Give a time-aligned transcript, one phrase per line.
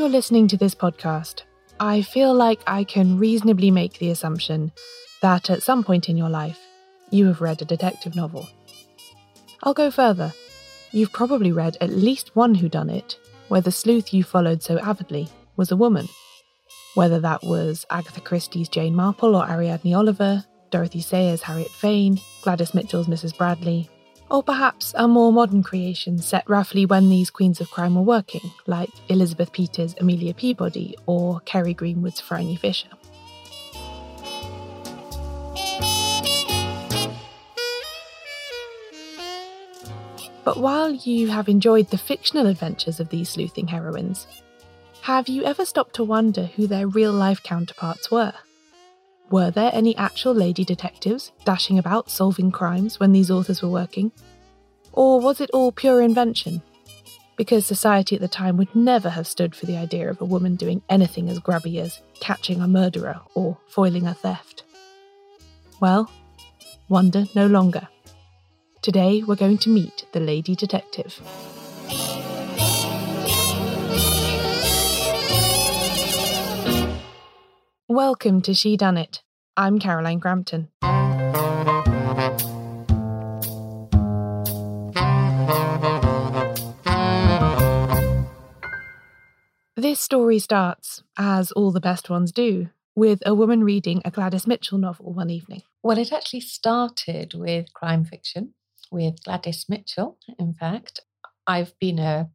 [0.00, 1.42] you're listening to this podcast,
[1.78, 4.72] I feel like I can reasonably make the assumption
[5.20, 6.58] that at some point in your life,
[7.10, 8.48] you have read a detective novel.
[9.62, 10.32] I'll go further.
[10.90, 13.16] You've probably read at least one whodunit
[13.48, 15.28] where the sleuth you followed so avidly
[15.58, 16.08] was a woman.
[16.94, 22.72] Whether that was Agatha Christie's Jane Marple or Ariadne Oliver, Dorothy Sayers' Harriet Vane, Gladys
[22.72, 23.36] Mitchell's Mrs.
[23.36, 23.90] Bradley,
[24.30, 28.52] or perhaps a more modern creation set roughly when these queens of crime were working,
[28.66, 32.88] like Elizabeth Peters' Amelia Peabody or Kerry Greenwood's Phryne Fisher.
[40.44, 44.26] But while you have enjoyed the fictional adventures of these sleuthing heroines,
[45.02, 48.32] have you ever stopped to wonder who their real life counterparts were?
[49.30, 54.10] Were there any actual lady detectives dashing about solving crimes when these authors were working?
[54.92, 56.62] Or was it all pure invention?
[57.36, 60.56] Because society at the time would never have stood for the idea of a woman
[60.56, 64.64] doing anything as grubby as catching a murderer or foiling a theft.
[65.80, 66.10] Well,
[66.88, 67.86] wonder no longer.
[68.82, 71.20] Today we're going to meet the lady detective.
[77.90, 79.18] Welcome to Shedunnit.
[79.56, 80.68] I'm Caroline Crampton.
[89.74, 94.46] This story starts, as all the best ones do, with a woman reading a Gladys
[94.46, 95.62] Mitchell novel one evening.
[95.82, 98.54] Well, it actually started with crime fiction
[98.92, 101.00] with Gladys Mitchell, in fact.
[101.44, 102.30] I've been a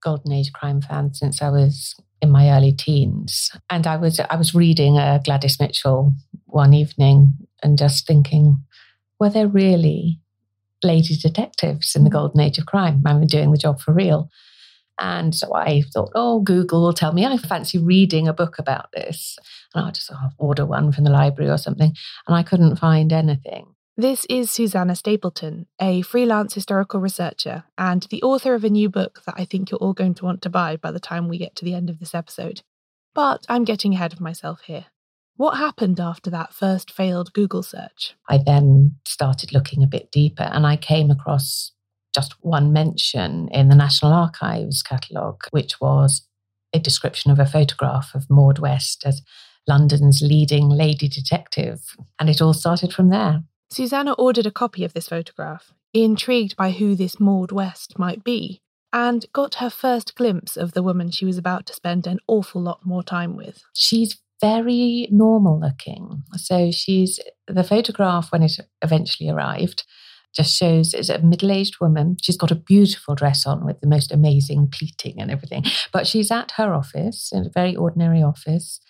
[0.00, 3.50] Golden Age crime fan since I was in my early teens.
[3.68, 6.14] And I was I was reading a Gladys Mitchell
[6.46, 8.64] one evening and just thinking,
[9.18, 10.20] were there really
[10.82, 12.14] lady detectives in the mm.
[12.14, 13.02] golden age of crime?
[13.04, 14.30] I mean, doing the job for real.
[14.98, 18.92] And so I thought, oh, Google will tell me I fancy reading a book about
[18.92, 19.36] this.
[19.74, 21.94] And I'll just oh, order one from the library or something.
[22.26, 23.66] And I couldn't find anything.
[23.96, 29.20] This is Susannah Stapleton, a freelance historical researcher and the author of a new book
[29.26, 31.54] that I think you're all going to want to buy by the time we get
[31.56, 32.62] to the end of this episode.
[33.14, 34.86] But I'm getting ahead of myself here.
[35.36, 38.14] What happened after that first failed Google search?
[38.30, 41.72] I then started looking a bit deeper and I came across
[42.14, 46.26] just one mention in the National Archives catalogue, which was
[46.72, 49.20] a description of a photograph of Maud West as
[49.68, 51.94] London's leading lady detective.
[52.18, 53.42] And it all started from there.
[53.72, 58.60] Susannah ordered a copy of this photograph, intrigued by who this Maud West might be,
[58.92, 62.60] and got her first glimpse of the woman she was about to spend an awful
[62.60, 63.62] lot more time with.
[63.72, 66.22] She's very normal looking.
[66.36, 68.52] So she's the photograph when it
[68.82, 69.84] eventually arrived
[70.34, 72.16] just shows is a middle-aged woman.
[72.22, 75.64] She's got a beautiful dress on with the most amazing pleating and everything.
[75.92, 78.80] But she's at her office, in a very ordinary office.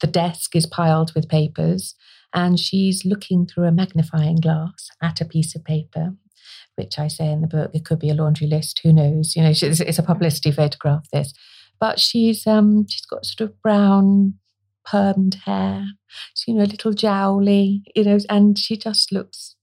[0.00, 1.94] The desk is piled with papers
[2.34, 6.14] and she's looking through a magnifying glass at a piece of paper
[6.76, 9.34] which i say in the book it could be a laundry list who knows?
[9.34, 11.32] You know it's, it's a publicity photograph this.
[11.78, 14.34] But she's um she's got sort of brown
[14.86, 15.84] permed hair
[16.34, 19.56] she's, you know a little jowly you know and she just looks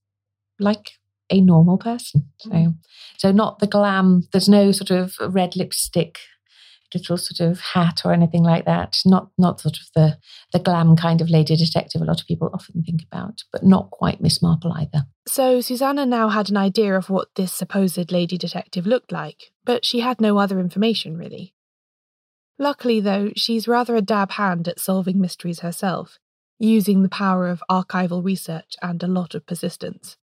[0.60, 0.92] like
[1.30, 2.50] a normal person so.
[2.50, 2.76] Mm.
[3.16, 6.18] so not the glam there's no sort of red lipstick
[6.94, 8.96] little sort of hat or anything like that.
[9.04, 10.18] Not not sort of the
[10.52, 13.90] the glam kind of lady detective a lot of people often think about, but not
[13.90, 15.06] quite Miss Marple either.
[15.26, 19.84] So Susannah now had an idea of what this supposed lady detective looked like, but
[19.84, 21.54] she had no other information really.
[22.58, 26.18] Luckily, though, she's rather a dab hand at solving mysteries herself,
[26.58, 30.16] using the power of archival research and a lot of persistence.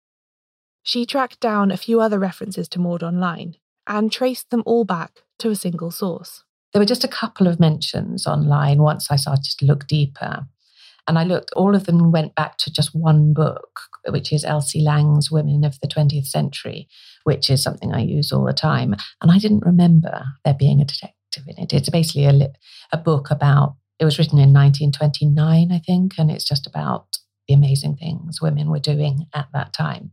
[0.83, 5.23] She tracked down a few other references to Maud online and traced them all back
[5.39, 6.43] to a single source.
[6.73, 10.47] There were just a couple of mentions online once I started to look deeper.
[11.07, 14.81] And I looked, all of them went back to just one book, which is Elsie
[14.81, 16.87] Lang's Women of the 20th Century,
[17.23, 18.95] which is something I use all the time.
[19.21, 21.73] And I didn't remember there being a detective in it.
[21.73, 22.53] It's basically a,
[22.91, 27.17] a book about, it was written in 1929, I think, and it's just about
[27.47, 30.11] the amazing things women were doing at that time.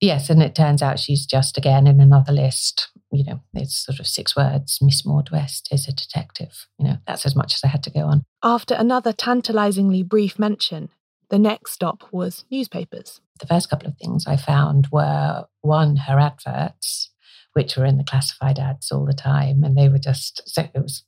[0.00, 2.88] Yes, and it turns out she's just again in another list.
[3.12, 4.78] You know, it's sort of six words.
[4.82, 6.66] Miss Maud West is a detective.
[6.78, 8.24] You know, that's as much as I had to go on.
[8.42, 10.90] After another tantalizingly brief mention,
[11.30, 13.20] the next stop was newspapers.
[13.40, 17.10] The first couple of things I found were one, her adverts,
[17.54, 19.64] which were in the classified ads all the time.
[19.64, 21.04] And they were just, so it was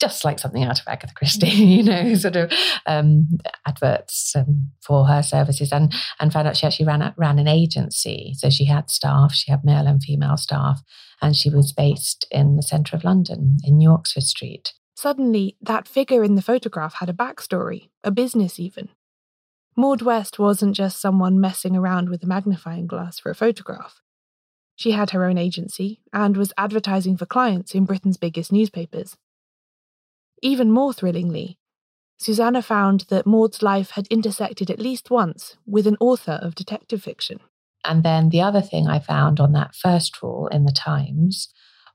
[0.00, 2.52] just like something out of Agatha Christie, you know, sort of
[2.86, 3.28] um,
[3.66, 8.34] adverts um, for her services, and and found out she actually ran ran an agency.
[8.36, 10.82] So she had staff, she had male and female staff,
[11.20, 14.72] and she was based in the centre of London, in New Oxford Street.
[14.94, 18.88] Suddenly, that figure in the photograph had a backstory, a business even.
[19.76, 24.02] Maud West wasn't just someone messing around with a magnifying glass for a photograph.
[24.74, 29.16] She had her own agency and was advertising for clients in Britain's biggest newspapers.
[30.42, 31.58] Even more thrillingly,
[32.18, 37.02] Susannah found that Maud's life had intersected at least once with an author of detective
[37.02, 37.40] fiction.
[37.84, 41.52] And then the other thing I found on that first rule in the Times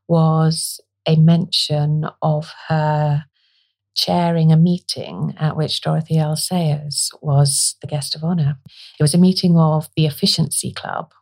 [0.08, 3.26] was a mention of her
[3.96, 6.36] chairing a meeting at which Dorothy L.
[6.36, 8.58] Sayers was the guest of honor.
[9.00, 11.14] It was a meeting of the Efficiency Club,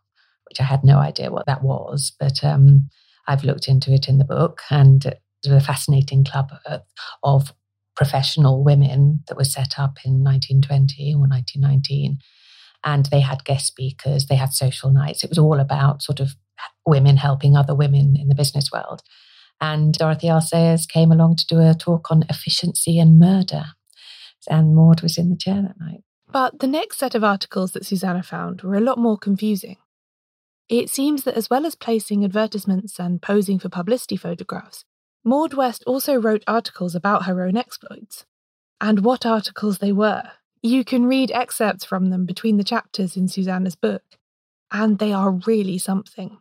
[0.50, 2.90] which I had no idea what that was, but um,
[3.28, 5.16] I've looked into it in the book, and
[5.46, 6.52] a fascinating club
[7.24, 7.54] of
[7.96, 12.20] professional women that was set up in 1920 or 1919.
[12.84, 15.24] And they had guest speakers, they had social nights.
[15.24, 16.36] It was all about sort of
[16.86, 19.02] women helping other women in the business world.
[19.60, 20.42] And Dorothy L.
[20.42, 23.66] Sayers came along to do a talk on efficiency and murder.
[24.50, 26.02] And Maud was in the chair that night.
[26.32, 29.78] But the next set of articles that Susannah found were a lot more confusing.
[30.68, 34.86] It seems that as well as placing advertisements and posing for publicity photographs,
[35.24, 38.26] Maud West also wrote articles about her own exploits.
[38.80, 40.24] And what articles they were.
[40.64, 44.04] You can read excerpts from them between the chapters in Susannah's book,
[44.72, 46.38] and they are really something.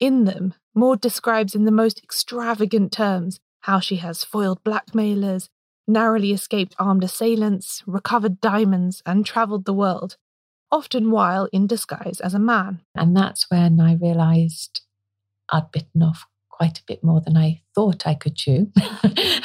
[0.00, 5.50] In them, Maud describes in the most extravagant terms how she has foiled blackmailers,
[5.86, 10.16] narrowly escaped armed assailants, recovered diamonds, and travelled the world,
[10.70, 12.82] often while in disguise as a man.
[12.94, 14.82] And that's when I realised
[15.50, 16.26] I'd bitten off
[16.58, 18.72] quite a bit more than I thought I could chew,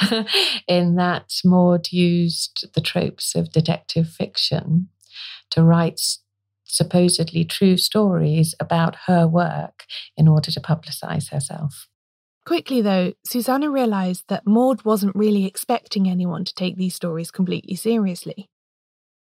[0.68, 4.88] in that Maud used the tropes of detective fiction
[5.50, 6.00] to write
[6.64, 9.84] supposedly true stories about her work
[10.16, 11.86] in order to publicize herself.
[12.44, 17.76] Quickly, though, Susannah realized that Maud wasn't really expecting anyone to take these stories completely
[17.76, 18.50] seriously.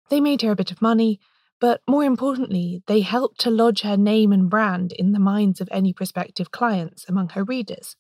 [0.09, 1.19] They made her a bit of money,
[1.61, 5.69] but more importantly, they helped to lodge her name and brand in the minds of
[5.71, 7.95] any prospective clients among her readers.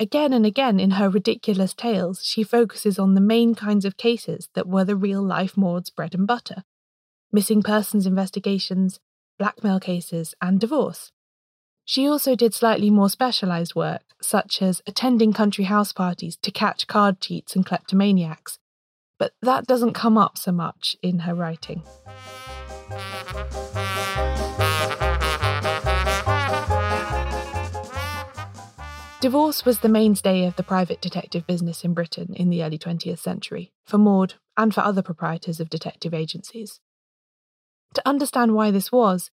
[0.00, 4.48] Again and again in her ridiculous tales, she focuses on the main kinds of cases
[4.54, 6.62] that were the real life Maud's bread and butter
[7.32, 9.00] missing persons investigations,
[9.38, 11.10] blackmail cases, and divorce.
[11.84, 16.86] She also did slightly more specialised work, such as attending country house parties to catch
[16.86, 18.58] card cheats and kleptomaniacs,
[19.18, 21.82] but that doesn't come up so much in her writing.
[29.22, 33.20] Divorce was the mainstay of the private detective business in Britain in the early 20th
[33.20, 36.80] century, for Maud and for other proprietors of detective agencies.
[37.94, 39.30] To understand why this was,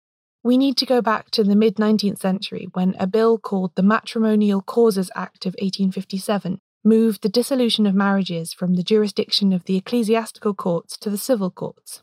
[0.45, 3.83] we need to go back to the mid 19th century when a bill called the
[3.83, 9.77] Matrimonial Causes Act of 1857 moved the dissolution of marriages from the jurisdiction of the
[9.77, 12.03] ecclesiastical courts to the civil courts.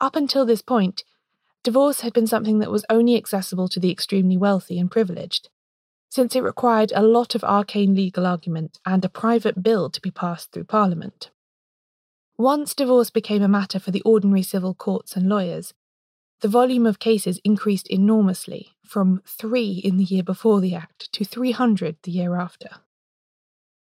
[0.00, 1.02] Up until this point,
[1.66, 5.48] divorce had been something that was only accessible to the extremely wealthy and privileged,
[6.08, 10.12] since it required a lot of arcane legal argument and a private bill to be
[10.12, 11.30] passed through Parliament.
[12.38, 15.74] Once divorce became a matter for the ordinary civil courts and lawyers,
[16.40, 21.24] the volume of cases increased enormously, from three in the year before the Act to
[21.24, 22.68] 300 the year after.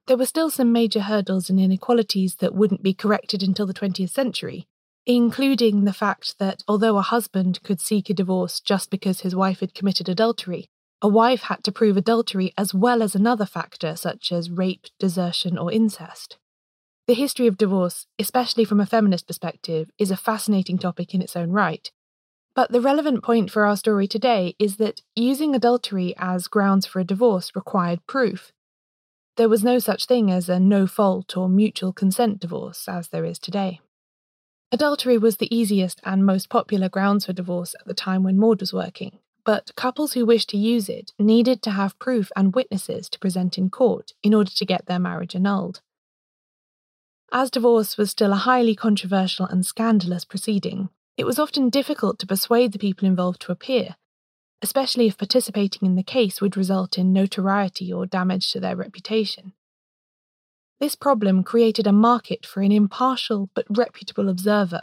[0.07, 4.11] There were still some major hurdles and inequalities that wouldn't be corrected until the 20th
[4.11, 4.65] century,
[5.05, 9.59] including the fact that although a husband could seek a divorce just because his wife
[9.59, 10.67] had committed adultery,
[11.01, 15.57] a wife had to prove adultery as well as another factor such as rape, desertion,
[15.57, 16.37] or incest.
[17.07, 21.35] The history of divorce, especially from a feminist perspective, is a fascinating topic in its
[21.35, 21.91] own right.
[22.55, 26.99] But the relevant point for our story today is that using adultery as grounds for
[26.99, 28.51] a divorce required proof.
[29.37, 33.25] There was no such thing as a no fault or mutual consent divorce as there
[33.25, 33.81] is today.
[34.75, 38.59] Adultery was the easiest and most popular grounds for divorce at the time when Maud
[38.59, 43.07] was working, but couples who wished to use it needed to have proof and witnesses
[43.07, 45.79] to present in court in order to get their marriage annulled.
[47.31, 52.27] As divorce was still a highly controversial and scandalous proceeding, it was often difficult to
[52.27, 53.95] persuade the people involved to appear,
[54.61, 59.53] especially if participating in the case would result in notoriety or damage to their reputation.
[60.79, 64.81] This problem created a market for an impartial but reputable observer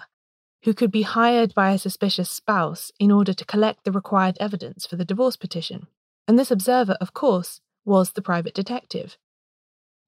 [0.65, 4.87] who could be hired by a suspicious spouse in order to collect the required evidence
[4.87, 5.89] for the divorce petition.
[6.27, 9.19] And this observer, of course, was the private detective.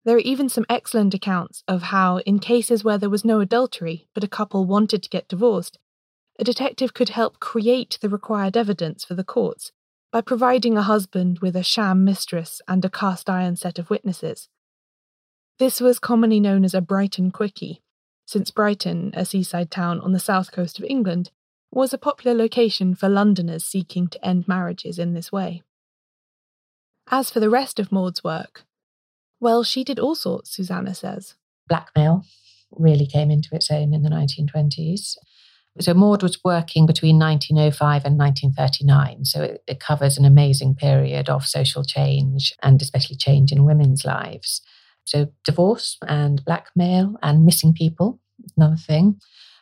[0.05, 4.07] There are even some excellent accounts of how, in cases where there was no adultery
[4.15, 5.79] but a couple wanted to get divorced,
[6.39, 9.73] a detective could help create the required evidence for the courts
[10.13, 14.49] by providing a husband with a sham mistress and a cast iron set of witnesses.
[15.59, 17.81] This was commonly known as a Brighton Quickie,
[18.27, 21.31] since Brighton, a seaside town on the south coast of England,
[21.71, 25.63] was a popular location for Londoners seeking to end marriages in this way.
[27.11, 28.65] As for the rest of Maud's work,
[29.41, 31.35] well, she did all sorts, Susannah says.
[31.69, 32.25] Blackmail
[32.73, 35.17] really came into its own in the 1920s.
[35.81, 39.25] So Maud was working between 1905 and 1939.
[39.25, 44.05] So it, it, covers an amazing period of social change and especially change in women's
[44.05, 44.63] lives.
[45.05, 48.21] So divorce and blackmail and missing people,
[48.57, 49.21] another thing.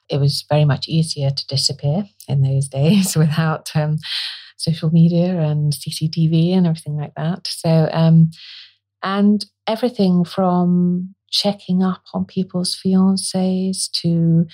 [0.09, 3.99] It was very much easier to disappear in those days without um,
[4.57, 7.47] social media and CCTV and everything like that.
[7.47, 8.31] So, um,
[9.03, 14.47] and everything from checking up on people's fiancés to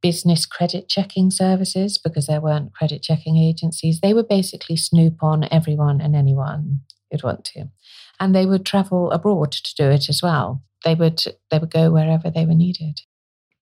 [0.00, 4.00] business credit checking services because there weren't credit checking agencies.
[4.00, 7.66] They would basically snoop on everyone and anyone who'd want to.
[8.20, 10.62] And they would travel abroad to do it as well.
[10.84, 13.00] They would they would go wherever they were needed.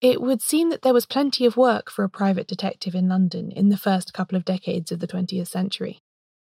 [0.00, 3.50] It would seem that there was plenty of work for a private detective in London
[3.50, 6.00] in the first couple of decades of the 20th century.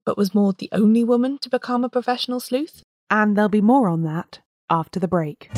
[0.06, 2.84] But was Maud the only woman to become a professional sleuth?
[3.10, 4.40] And there'll be more on that
[4.70, 5.50] after the break.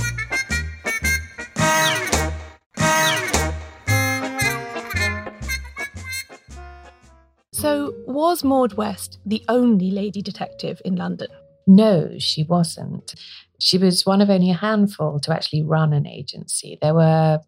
[7.60, 11.28] So, was Maud West the only lady detective in London?
[11.68, 13.16] No, she wasn't.
[13.60, 16.78] She was one of only a handful to actually run an agency.
[16.82, 17.42] There were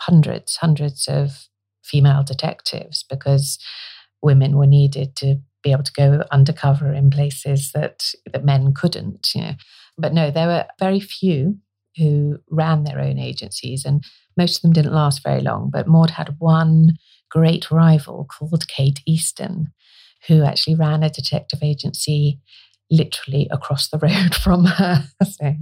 [0.00, 1.50] hundreds, hundreds of
[1.82, 3.58] female detectives because
[4.22, 9.28] women were needed to be able to go undercover in places that, that men couldn't.
[9.34, 9.52] You know.
[9.98, 11.58] But no, there were very few
[11.98, 14.02] who ran their own agencies, and
[14.38, 15.68] most of them didn't last very long.
[15.70, 16.96] But Maud had one
[17.34, 19.72] great rival called Kate Easton,
[20.28, 22.40] who actually ran a detective agency
[22.90, 25.04] literally across the road from her.
[25.28, 25.54] so.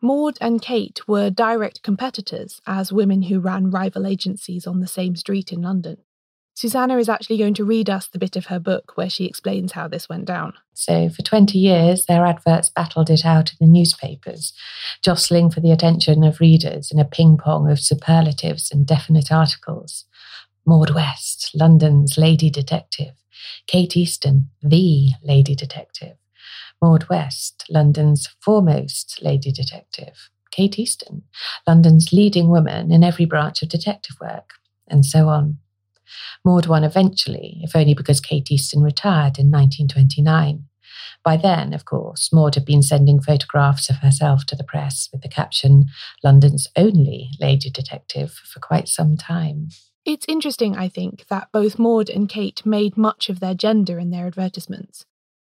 [0.00, 5.16] Maud and Kate were direct competitors as women who ran rival agencies on the same
[5.16, 5.96] street in London.
[6.56, 9.72] Susannah is actually going to read us the bit of her book where she explains
[9.72, 10.52] how this went down.
[10.72, 14.52] So, for 20 years, their adverts battled it out in the newspapers,
[15.02, 20.04] jostling for the attention of readers in a ping pong of superlatives and definite articles.
[20.66, 23.14] Maud West, London's lady detective.
[23.66, 26.16] Kate Easton, the lady detective.
[26.80, 30.30] Maud West, London's foremost lady detective.
[30.50, 31.22] Kate Easton,
[31.66, 34.50] London's leading woman in every branch of detective work,
[34.88, 35.58] and so on.
[36.44, 40.64] Maud won eventually, if only because Kate Easton retired in 1929.
[41.24, 45.22] By then, of course, Maud had been sending photographs of herself to the press with
[45.22, 45.86] the caption,
[46.22, 49.68] London's only lady detective, for quite some time.
[50.04, 54.10] It's interesting, I think, that both Maud and Kate made much of their gender in
[54.10, 55.06] their advertisements.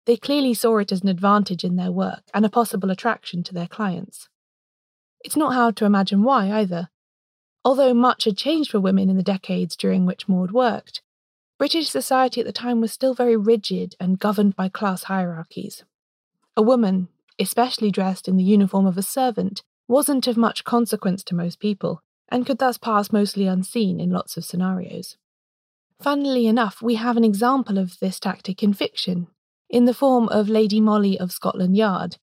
[0.07, 3.55] They clearly saw it as an advantage in their work and a possible attraction to
[3.55, 4.29] their clients.
[5.25, 6.89] It's not hard to imagine why either.
[7.65, 11.03] Although much had changed for women in the decades during which Maud worked,
[11.59, 15.85] British society at the time was still very rigid and governed by class hierarchies.
[16.57, 21.35] A woman, especially dressed in the uniform of a servant, wasn't of much consequence to
[21.35, 25.17] most people, and could thus pass mostly unseen in lots of scenarios.
[26.01, 29.27] Funnily enough, we have an example of this tactic in fiction,
[29.69, 32.17] in the form of Lady Molly of Scotland Yard,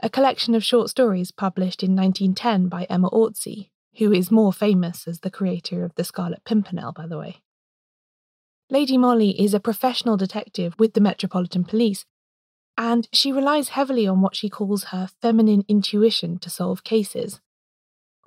[0.00, 5.08] a collection of short stories published in 1910 by Emma Orczy, who is more famous
[5.08, 7.38] as the creator of The Scarlet Pimpernel, by the way.
[8.70, 12.04] Lady Molly is a professional detective with the Metropolitan Police,
[12.76, 17.40] and she relies heavily on what she calls her feminine intuition to solve cases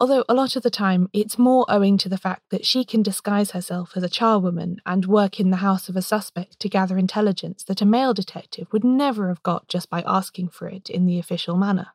[0.01, 3.03] although a lot of the time it's more owing to the fact that she can
[3.03, 6.98] disguise herself as a charwoman and work in the house of a suspect to gather
[6.98, 11.05] intelligence that a male detective would never have got just by asking for it in
[11.05, 11.89] the official manner.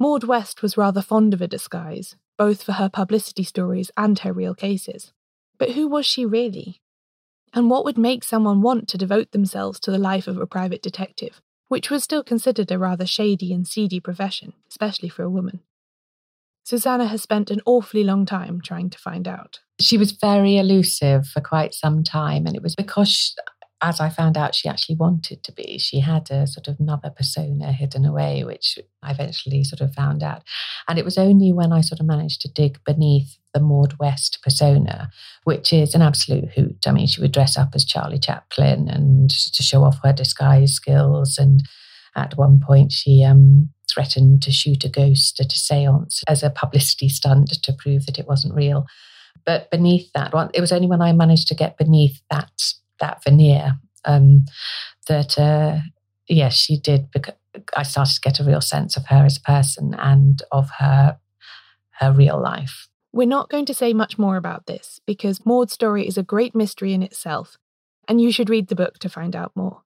[0.00, 4.32] Maud West was rather fond of a disguise, both for her publicity stories and her
[4.32, 5.12] real cases.
[5.58, 6.80] But who was she really?
[7.54, 10.82] And what would make someone want to devote themselves to the life of a private
[10.82, 15.60] detective, which was still considered a rather shady and seedy profession, especially for a woman?
[16.64, 19.60] Susannah has spent an awfully long time trying to find out.
[19.80, 23.34] She was very elusive for quite some time, and it was because,
[23.82, 25.78] as I found out, she actually wanted to be.
[25.78, 30.22] She had a sort of another persona hidden away, which I eventually sort of found
[30.22, 30.42] out.
[30.86, 34.38] And it was only when I sort of managed to dig beneath the Maud West
[34.42, 35.10] persona,
[35.44, 36.86] which is an absolute hoot.
[36.86, 40.74] I mean, she would dress up as Charlie Chaplin and to show off her disguise
[40.74, 41.38] skills.
[41.38, 41.62] And
[42.14, 46.50] at one point, she um, threatened to shoot a ghost at a seance as a
[46.50, 48.86] publicity stunt to prove that it wasn't real.
[49.44, 52.50] But beneath that, it was only when I managed to get beneath that
[53.00, 54.44] that veneer um,
[55.08, 55.78] that, uh,
[56.28, 57.34] yes, she did Because
[57.76, 61.18] I started to get a real sense of her as a person and of her
[61.98, 62.88] her real life.
[63.12, 66.54] We're not going to say much more about this because Maud's story is a great
[66.54, 67.58] mystery in itself,
[68.08, 69.82] and you should read the book to find out more.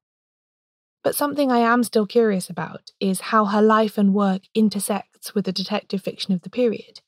[1.05, 5.45] But something I am still curious about is how her life and work intersects with
[5.45, 7.03] the detective fiction of the period.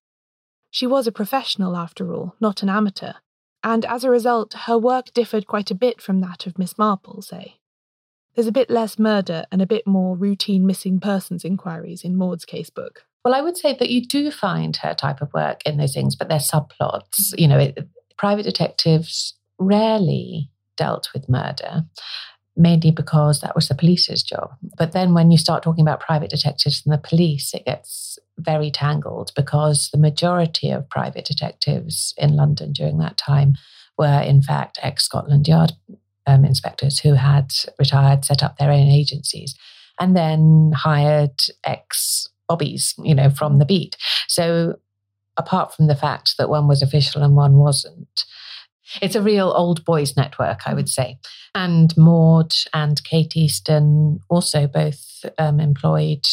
[0.71, 3.15] She was a professional, after all, not an amateur,
[3.65, 7.23] and as a result, her work differed quite a bit from that of Miss Marple,
[7.23, 7.57] say.
[8.35, 12.45] There's a bit less murder and a bit more routine missing persons inquiries in Maud's
[12.45, 12.99] casebook.
[13.25, 16.15] Well, I would say that you do find her type of work in those things,
[16.15, 17.33] but they're subplots.
[17.39, 17.89] You know, it,
[18.19, 21.87] private detectives rarely dealt with murder,
[22.57, 24.51] mainly because that was the police's job.
[24.79, 28.71] But then when you start talking about private detectives and the police, it gets very
[28.71, 33.55] tangled because the majority of private detectives in London during that time
[33.99, 35.73] were, in fact, ex Scotland Yard
[36.27, 39.55] um, inspectors who had retired, set up their own agencies,
[40.01, 43.97] and then hired ex bobbies, you know, from the beat.
[44.29, 44.77] So
[45.37, 48.25] apart from the fact that one was official and one wasn't,
[49.03, 51.19] it's a real old boys network, I would say.
[51.55, 56.27] And Maud and Kate Easton also both um, employed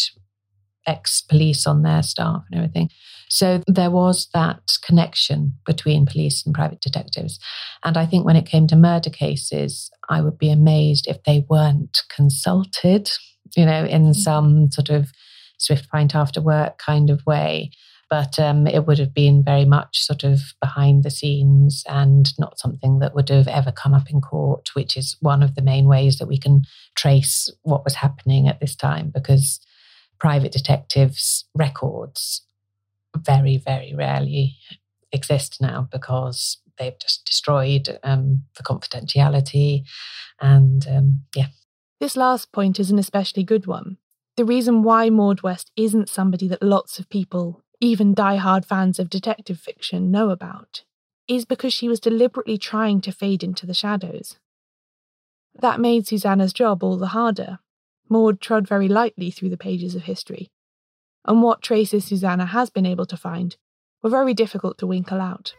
[0.86, 2.90] ex police on their staff and everything.
[3.30, 7.40] So there was that connection between police and private detectives.
[7.84, 11.44] And I think when it came to murder cases, I would be amazed if they
[11.50, 13.10] weren't consulted,
[13.56, 14.16] you know, in mm.
[14.16, 15.12] some sort of
[15.58, 17.72] swift pint after work kind of way.
[18.14, 22.60] But um, it would have been very much sort of behind the scenes and not
[22.60, 25.88] something that would have ever come up in court, which is one of the main
[25.88, 26.62] ways that we can
[26.94, 29.60] trace what was happening at this time because
[30.20, 32.46] private detectives' records
[33.18, 34.58] very, very rarely
[35.12, 39.86] exist now because they've just destroyed um, for confidentiality.
[40.40, 41.48] And um, yeah.
[42.00, 43.98] This last point is an especially good one
[44.36, 49.10] the reason why Maud West isn't somebody that lots of people, even die-hard fans of
[49.10, 50.84] detective fiction, know about,
[51.28, 54.38] is because she was deliberately trying to fade into the shadows.
[55.54, 57.60] That made Susannah's job all the harder.
[58.10, 60.50] Maud trod very lightly through the pages of history,
[61.26, 63.58] and what traces Susannah has been able to find
[64.02, 65.54] were very difficult to winkle out.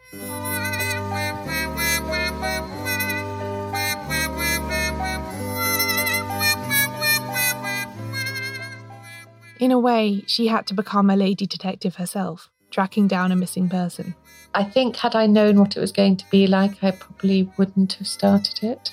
[9.64, 13.70] In a way, she had to become a lady detective herself, tracking down a missing
[13.70, 14.14] person.
[14.55, 17.94] I think, had I known what it was going to be like, I probably wouldn't
[17.94, 18.92] have started it.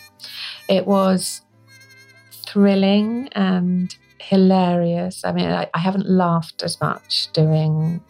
[0.69, 1.41] It was
[2.31, 5.25] thrilling and hilarious.
[5.25, 8.01] I mean, I, I haven't laughed as much doing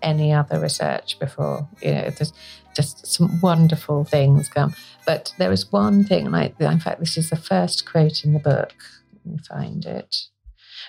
[0.00, 1.68] any other research before.
[1.82, 2.32] You know, there's
[2.72, 4.76] just some wonderful things come.
[5.06, 8.32] But there was one thing, and I, in fact, this is the first quote in
[8.32, 8.74] the book.
[9.12, 10.28] Let me find it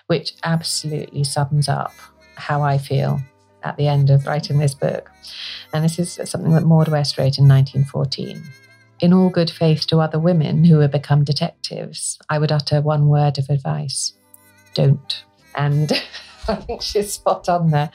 [0.07, 1.93] which absolutely sums up
[2.35, 3.21] how I feel
[3.63, 5.11] at the end of writing this book.
[5.73, 8.41] And this is something that Maud West wrote in 1914.
[8.99, 13.07] In all good faith to other women who have become detectives, I would utter one
[13.07, 14.13] word of advice
[14.73, 15.23] don't.
[15.55, 15.91] And
[16.47, 17.91] I think she's spot on there.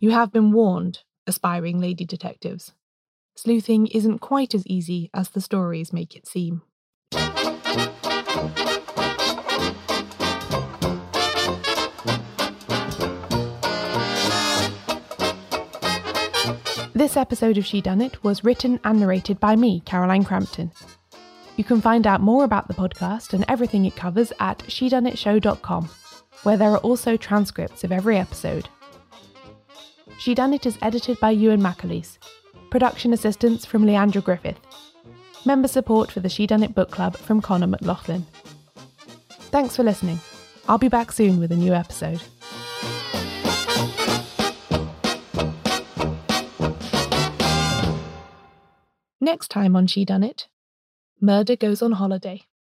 [0.00, 2.72] You have been warned, aspiring lady detectives
[3.40, 6.60] sleuthing isn't quite as easy as the stories make it seem.
[16.92, 20.70] This episode of Shedunnit was written and narrated by me, Caroline Crampton.
[21.56, 25.88] You can find out more about the podcast and everything it covers at shedunnitshow.com,
[26.42, 28.68] where there are also transcripts of every episode.
[30.18, 32.18] Shedunnit is edited by Ewan McAleese
[32.70, 34.60] Production assistance from Leandra Griffith.
[35.44, 38.26] Member support for the Shedunnit Book Club from Connor McLaughlin.
[39.50, 40.20] Thanks for listening.
[40.68, 42.22] I'll be back soon with a new episode.
[49.20, 50.46] Next time on Shedunnit,
[51.20, 52.42] Murder Goes on Holiday.